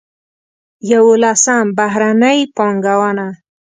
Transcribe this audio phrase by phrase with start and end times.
[0.91, 3.27] یولسم: بهرنۍ پانګونه.